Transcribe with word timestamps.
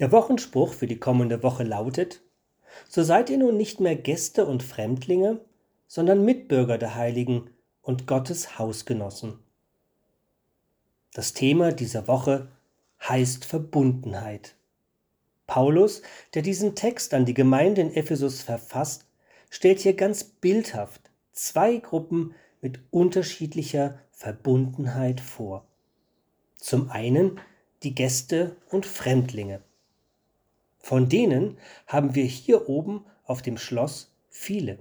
Der 0.00 0.10
Wochenspruch 0.10 0.72
für 0.72 0.88
die 0.88 0.98
kommende 0.98 1.42
Woche 1.42 1.62
lautet, 1.62 2.20
So 2.88 3.04
seid 3.04 3.30
ihr 3.30 3.38
nun 3.38 3.56
nicht 3.56 3.78
mehr 3.78 3.94
Gäste 3.94 4.44
und 4.46 4.64
Fremdlinge, 4.64 5.40
sondern 5.86 6.24
Mitbürger 6.24 6.78
der 6.78 6.96
Heiligen 6.96 7.50
und 7.82 8.08
Gottes 8.08 8.58
Hausgenossen. 8.58 9.38
Das 11.12 11.32
Thema 11.32 11.70
dieser 11.70 12.08
Woche 12.08 12.48
heißt 13.00 13.44
Verbundenheit. 13.44 14.56
Paulus, 15.46 16.02
der 16.34 16.42
diesen 16.42 16.74
Text 16.74 17.14
an 17.14 17.24
die 17.24 17.34
Gemeinde 17.34 17.82
in 17.82 17.94
Ephesus 17.94 18.42
verfasst, 18.42 19.06
stellt 19.50 19.78
hier 19.78 19.94
ganz 19.94 20.24
bildhaft 20.24 21.12
zwei 21.32 21.76
Gruppen 21.76 22.34
mit 22.60 22.80
unterschiedlicher 22.90 24.00
Verbundenheit 24.10 25.20
vor. 25.20 25.64
Zum 26.56 26.90
einen 26.90 27.38
die 27.84 27.94
Gäste 27.94 28.56
und 28.70 28.86
Fremdlinge. 28.86 29.62
Von 30.84 31.08
denen 31.08 31.56
haben 31.86 32.14
wir 32.14 32.24
hier 32.24 32.68
oben 32.68 33.06
auf 33.24 33.40
dem 33.40 33.56
Schloss 33.56 34.14
viele. 34.28 34.80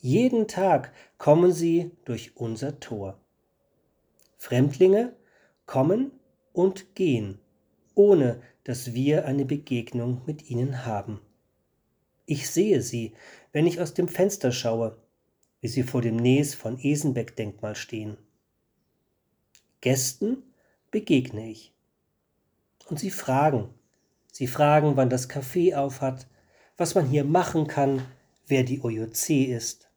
Jeden 0.00 0.46
Tag 0.46 0.92
kommen 1.18 1.50
sie 1.50 1.90
durch 2.04 2.36
unser 2.36 2.78
Tor. 2.78 3.18
Fremdlinge 4.36 5.16
kommen 5.66 6.12
und 6.52 6.94
gehen, 6.94 7.40
ohne 7.96 8.40
dass 8.62 8.94
wir 8.94 9.26
eine 9.26 9.44
Begegnung 9.44 10.22
mit 10.24 10.50
ihnen 10.50 10.86
haben. 10.86 11.20
Ich 12.24 12.48
sehe 12.48 12.80
sie, 12.80 13.12
wenn 13.50 13.66
ich 13.66 13.80
aus 13.80 13.94
dem 13.94 14.06
Fenster 14.06 14.52
schaue, 14.52 15.02
wie 15.60 15.66
sie 15.66 15.82
vor 15.82 16.00
dem 16.00 16.14
Nes 16.14 16.54
von 16.54 16.78
Esenbeck-Denkmal 16.78 17.74
stehen. 17.74 18.18
Gästen 19.80 20.44
begegne 20.92 21.50
ich. 21.50 21.74
Und 22.86 23.00
sie 23.00 23.10
fragen, 23.10 23.74
Sie 24.38 24.46
fragen, 24.46 24.96
wann 24.96 25.10
das 25.10 25.28
Café 25.28 25.74
aufhat, 25.74 26.28
was 26.76 26.94
man 26.94 27.08
hier 27.08 27.24
machen 27.24 27.66
kann, 27.66 28.04
wer 28.46 28.62
die 28.62 28.80
OJC 28.80 29.48
ist. 29.48 29.90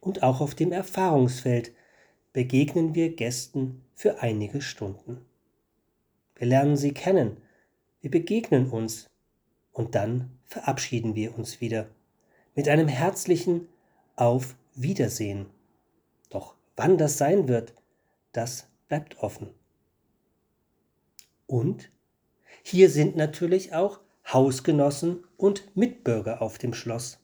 Und 0.00 0.22
auch 0.22 0.40
auf 0.40 0.54
dem 0.54 0.72
Erfahrungsfeld 0.72 1.74
begegnen 2.32 2.94
wir 2.94 3.14
Gästen 3.14 3.84
für 3.94 4.22
einige 4.22 4.62
Stunden. 4.62 5.26
Wir 6.36 6.46
lernen 6.46 6.78
sie 6.78 6.94
kennen, 6.94 7.36
wir 8.00 8.10
begegnen 8.10 8.70
uns 8.70 9.10
und 9.72 9.94
dann 9.94 10.30
verabschieden 10.46 11.14
wir 11.14 11.36
uns 11.36 11.60
wieder 11.60 11.86
mit 12.54 12.66
einem 12.66 12.88
herzlichen 12.88 13.68
Auf 14.16 14.56
Wiedersehen. 14.74 15.50
Doch 16.30 16.54
wann 16.76 16.96
das 16.96 17.18
sein 17.18 17.46
wird, 17.46 17.74
das 18.32 18.68
bleibt 18.88 19.18
offen. 19.18 19.50
Und 21.46 21.90
hier 22.68 22.90
sind 22.90 23.16
natürlich 23.16 23.72
auch 23.72 24.00
Hausgenossen 24.30 25.24
und 25.38 25.74
Mitbürger 25.74 26.42
auf 26.42 26.58
dem 26.58 26.74
Schloss. 26.74 27.18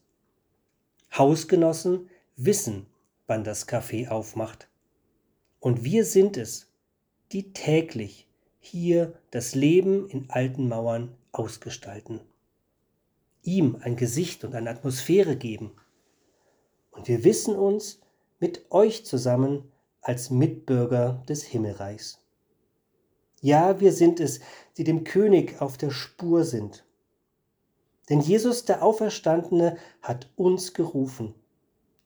Hausgenossen 1.15 2.09
wissen, 2.35 2.87
wann 3.27 3.43
das 3.43 3.67
Café 3.67 4.09
aufmacht. 4.09 4.67
Und 5.59 5.83
wir 5.83 6.03
sind 6.03 6.37
es, 6.37 6.71
die 7.31 7.53
täglich 7.53 8.27
hier 8.59 9.13
das 9.29 9.53
Leben 9.53 10.09
in 10.09 10.31
alten 10.31 10.67
Mauern 10.67 11.15
ausgestalten, 11.31 12.21
ihm 13.43 13.77
ein 13.81 13.95
Gesicht 13.95 14.43
und 14.43 14.55
eine 14.55 14.71
Atmosphäre 14.71 15.35
geben. 15.35 15.73
Und 16.89 17.07
wir 17.07 17.23
wissen 17.23 17.55
uns 17.55 17.99
mit 18.39 18.71
euch 18.71 19.05
zusammen 19.05 19.71
als 20.01 20.31
Mitbürger 20.31 21.23
des 21.29 21.43
Himmelreichs. 21.43 22.24
Ja, 23.45 23.79
wir 23.79 23.93
sind 23.93 24.19
es, 24.19 24.39
die 24.75 24.83
dem 24.83 25.03
König 25.03 25.61
auf 25.61 25.77
der 25.77 25.91
Spur 25.91 26.45
sind. 26.45 26.83
Denn 28.09 28.19
Jesus 28.19 28.65
der 28.65 28.81
Auferstandene 28.81 29.77
hat 30.01 30.31
uns 30.35 30.73
gerufen. 30.73 31.35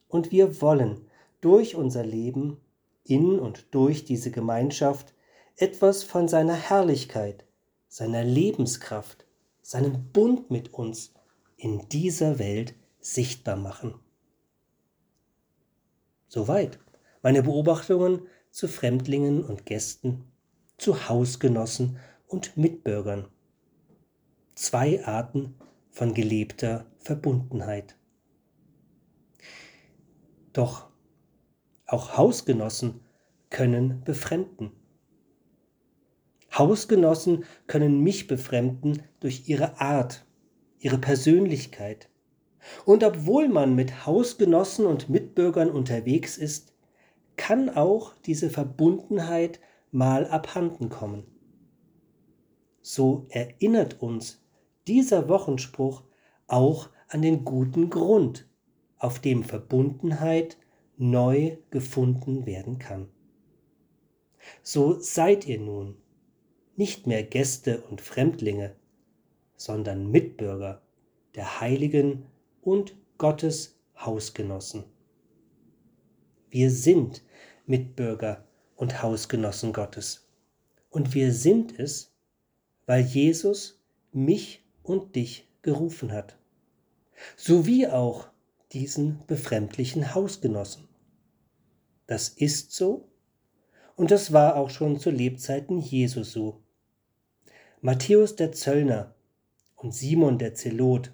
Und 0.09 0.33
wir 0.33 0.61
wollen 0.61 1.08
durch 1.39 1.77
unser 1.77 2.05
Leben, 2.05 2.58
in 3.05 3.39
und 3.39 3.73
durch 3.73 4.03
diese 4.03 4.31
Gemeinschaft, 4.31 5.14
etwas 5.55 6.03
von 6.03 6.27
seiner 6.27 6.55
Herrlichkeit, 6.55 7.45
seiner 7.87 8.25
Lebenskraft, 8.25 9.25
seinem 9.61 10.11
Bund 10.11 10.52
mit 10.52 10.73
uns 10.73 11.14
in 11.55 11.87
dieser 11.87 12.37
Welt 12.37 12.73
sichtbar 12.99 13.55
machen. 13.55 13.97
Soweit 16.27 16.80
meine 17.21 17.43
Beobachtungen 17.43 18.27
zu 18.52 18.67
Fremdlingen 18.67 19.41
und 19.45 19.65
Gästen 19.65 20.25
zu 20.79 21.09
Hausgenossen 21.09 21.97
und 22.27 22.57
Mitbürgern. 22.57 23.27
Zwei 24.55 25.05
Arten 25.05 25.55
von 25.91 26.13
gelebter 26.13 26.85
Verbundenheit. 26.99 27.97
Doch 30.53 30.89
auch 31.85 32.17
Hausgenossen 32.17 33.01
können 33.49 34.01
befremden. 34.03 34.71
Hausgenossen 36.53 37.45
können 37.67 38.01
mich 38.01 38.27
befremden 38.27 39.03
durch 39.19 39.47
ihre 39.47 39.79
Art, 39.79 40.25
ihre 40.79 40.97
Persönlichkeit. 40.97 42.09
Und 42.85 43.03
obwohl 43.03 43.47
man 43.47 43.75
mit 43.75 44.05
Hausgenossen 44.05 44.85
und 44.85 45.09
Mitbürgern 45.09 45.69
unterwegs 45.69 46.37
ist, 46.37 46.73
kann 47.37 47.69
auch 47.69 48.13
diese 48.25 48.49
Verbundenheit 48.49 49.59
mal 49.92 50.27
abhanden 50.27 50.89
kommen. 50.89 51.23
So 52.82 53.26
erinnert 53.30 54.02
uns 54.02 54.44
dieser 54.88 55.30
Wochenspruch 55.30 56.04
auch 56.48 56.89
an 57.08 57.22
den 57.22 57.45
guten 57.45 57.89
Grund, 57.89 58.48
auf 58.98 59.20
dem 59.20 59.44
Verbundenheit 59.44 60.58
neu 60.98 61.58
gefunden 61.70 62.45
werden 62.45 62.80
kann. 62.80 63.08
So 64.64 65.00
seid 65.00 65.48
ihr 65.48 65.60
nun 65.60 65.98
nicht 66.76 67.08
mehr 67.08 67.23
Gäste 67.23 67.82
und 67.89 68.02
Fremdlinge, 68.02 68.76
sondern 69.56 70.11
Mitbürger 70.11 70.82
der 71.36 71.61
Heiligen 71.61 72.26
und 72.61 72.95
Gottes 73.17 73.80
Hausgenossen. 73.98 74.83
Wir 76.50 76.71
sind 76.71 77.23
Mitbürger 77.66 78.48
und 78.79 79.03
Hausgenossen 79.03 79.73
Gottes. 79.73 80.25
Und 80.89 81.13
wir 81.13 81.33
sind 81.33 81.77
es, 81.77 82.13
weil 82.85 83.01
Jesus 83.01 83.77
mich 84.13 84.63
und 84.83 85.17
dich 85.17 85.49
gerufen 85.61 86.13
hat, 86.13 86.37
sowie 87.35 87.87
auch 87.87 88.29
diesen 88.71 89.19
befremdlichen 89.27 90.15
Hausgenossen. 90.15 90.87
Das 92.07 92.29
ist 92.29 92.71
so 92.71 93.09
und 93.97 94.11
das 94.11 94.31
war 94.31 94.55
auch 94.55 94.69
schon 94.69 94.97
zu 94.97 95.09
Lebzeiten 95.09 95.79
Jesus 95.79 96.31
so. 96.31 96.63
Matthäus 97.81 98.37
der 98.37 98.53
Zöllner 98.53 99.13
und 99.75 99.93
Simon 99.93 100.37
der 100.37 100.53
Zelot, 100.53 101.11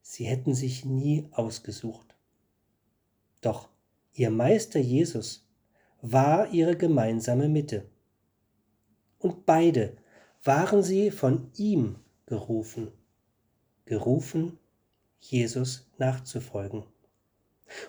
sie 0.00 0.24
hätten 0.24 0.54
sich 0.54 0.86
nie 0.86 1.28
ausgesucht. 1.32 2.16
Doch 3.42 3.68
ihr 4.14 4.30
Meister 4.30 4.80
Jesus 4.80 5.47
war 6.00 6.52
ihre 6.52 6.76
gemeinsame 6.76 7.48
Mitte. 7.48 7.88
Und 9.18 9.46
beide 9.46 9.96
waren 10.44 10.82
sie 10.82 11.10
von 11.10 11.50
ihm 11.56 11.96
gerufen, 12.26 12.92
gerufen, 13.84 14.58
Jesus 15.20 15.90
nachzufolgen. 15.98 16.84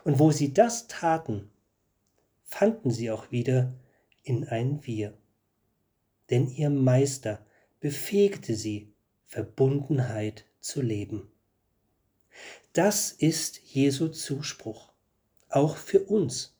Und 0.03 0.19
wo 0.19 0.31
sie 0.31 0.53
das 0.53 0.87
taten, 0.87 1.51
fanden 2.43 2.91
sie 2.91 3.11
auch 3.11 3.31
wieder 3.31 3.73
in 4.23 4.47
ein 4.47 4.85
Wir. 4.85 5.17
Denn 6.29 6.47
ihr 6.47 6.69
Meister 6.69 7.45
befähigte 7.79 8.55
sie, 8.55 8.93
Verbundenheit 9.25 10.45
zu 10.59 10.81
leben. 10.81 11.31
Das 12.73 13.11
ist 13.11 13.59
Jesu 13.59 14.07
Zuspruch, 14.07 14.91
auch 15.49 15.77
für 15.77 16.03
uns 16.03 16.58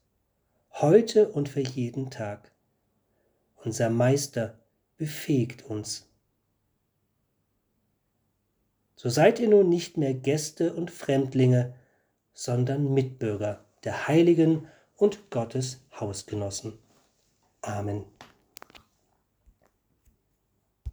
heute 0.82 1.30
und 1.30 1.50
für 1.50 1.62
jeden 1.62 2.10
Tag. 2.10 2.52
Unser 3.64 3.90
Meister 3.90 4.58
befähigt 4.98 5.66
uns. 5.66 6.08
So 8.96 9.10
seid 9.10 9.40
ihr 9.40 9.50
nun 9.50 9.70
nicht 9.70 9.98
mehr 9.98 10.14
Gäste 10.14 10.74
und 10.74 10.92
Fremdlinge, 10.92 11.74
sondern 12.34 12.94
Mitbürger 12.94 13.66
der 13.84 14.08
Heiligen 14.08 14.68
und 14.96 15.30
Gottes 15.30 15.82
Hausgenossen. 16.00 16.78
Amen. 17.62 18.06